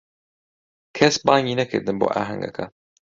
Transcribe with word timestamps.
کەس 0.97 1.15
بانگی 1.25 1.57
نەکردم 1.59 1.97
بۆ 1.99 2.07
ئاهەنگەکە. 2.13 2.65